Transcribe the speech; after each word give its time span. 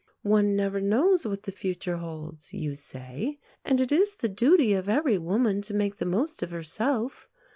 "One 0.23 0.55
never 0.55 0.81
knows 0.81 1.27
what 1.27 1.43
the 1.43 1.51
future 1.51 1.97
holds," 1.97 2.53
you 2.55 2.73
say, 2.73 3.37
"and 3.63 3.79
it 3.79 3.91
is 3.91 4.15
the 4.15 4.29
duty 4.29 4.73
of 4.73 4.89
every 4.89 5.19
woman 5.19 5.61
to 5.61 5.75
make 5.75 5.97
the 5.97 6.07
most 6.07 6.41
of 6.41 6.49
herself." 6.49 7.27